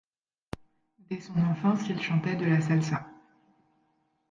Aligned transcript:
Dès 0.97 1.21
son 1.21 1.37
enfance, 1.37 1.87
il 1.87 2.01
chantait 2.01 2.35
de 2.35 2.45
la 2.47 2.59
salsa. 2.59 3.05